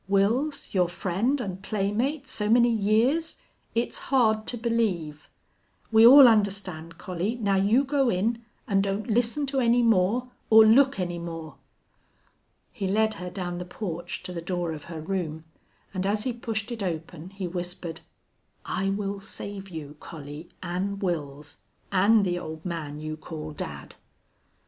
Wils, 0.09 0.73
your 0.73 0.89
friend 0.89 1.39
and 1.39 1.61
playmate 1.61 2.25
so 2.27 2.49
many 2.49 2.71
years 2.71 3.37
it's 3.75 3.99
hard 4.09 4.47
to 4.47 4.57
believe! 4.57 5.29
We 5.91 6.07
all 6.07 6.27
understand, 6.27 6.97
Collie. 6.97 7.35
Now 7.35 7.57
you 7.57 7.83
go 7.83 8.09
in, 8.09 8.43
an' 8.67 8.81
don't 8.81 9.05
listen 9.07 9.45
to 9.45 9.59
any 9.59 9.83
more 9.83 10.27
or 10.49 10.65
look 10.65 10.99
any 10.99 11.19
more." 11.19 11.57
He 12.71 12.87
led 12.87 13.13
her 13.21 13.29
down 13.29 13.59
the 13.59 13.63
porch 13.65 14.23
to 14.23 14.33
the 14.33 14.41
door 14.41 14.71
of 14.71 14.85
her 14.85 15.01
room, 15.01 15.43
and 15.93 16.07
as 16.07 16.23
he 16.23 16.33
pushed 16.33 16.71
it 16.71 16.81
open 16.81 17.29
he 17.29 17.47
whispered, 17.47 18.01
"I 18.65 18.89
will 18.89 19.19
save 19.19 19.69
you, 19.69 19.97
Collie, 19.99 20.49
an' 20.63 20.97
Wils, 20.97 21.57
an' 21.91 22.23
the 22.23 22.39
old 22.39 22.65
man 22.65 22.99
you 22.99 23.17
call 23.17 23.51
dad!" 23.51 23.93